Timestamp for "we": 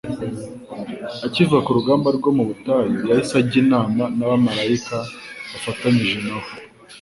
6.41-6.49